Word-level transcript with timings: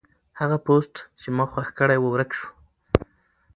هغه 0.39 0.57
پوسټ 0.65 0.95
چې 1.21 1.27
ما 1.35 1.45
خوښ 1.51 1.67
کړی 1.79 1.97
و 1.99 2.05
ورک 2.13 2.31
شو. 2.37 2.47